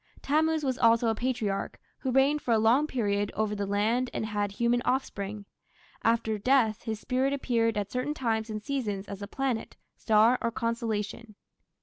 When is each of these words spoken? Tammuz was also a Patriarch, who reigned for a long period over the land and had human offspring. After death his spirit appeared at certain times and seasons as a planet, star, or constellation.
Tammuz 0.23 0.63
was 0.63 0.79
also 0.79 1.09
a 1.09 1.13
Patriarch, 1.13 1.79
who 1.99 2.09
reigned 2.09 2.41
for 2.41 2.55
a 2.55 2.57
long 2.57 2.87
period 2.87 3.31
over 3.35 3.53
the 3.53 3.67
land 3.67 4.09
and 4.15 4.25
had 4.25 4.53
human 4.53 4.81
offspring. 4.83 5.45
After 6.03 6.39
death 6.39 6.81
his 6.81 6.99
spirit 6.99 7.33
appeared 7.33 7.77
at 7.77 7.91
certain 7.91 8.15
times 8.15 8.49
and 8.49 8.63
seasons 8.63 9.07
as 9.07 9.21
a 9.21 9.27
planet, 9.27 9.77
star, 9.95 10.39
or 10.41 10.49
constellation. 10.49 11.35